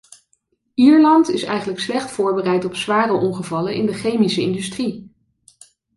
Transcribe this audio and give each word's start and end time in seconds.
Ierland 0.73 1.29
is 1.29 1.43
eigenlijk 1.43 1.79
slecht 1.79 2.11
voorbereid 2.11 2.65
op 2.65 2.75
zware 2.75 3.13
ongevallen 3.13 3.73
in 3.75 3.85
de 3.85 3.93
chemische 3.93 4.41
industrie. 4.41 5.11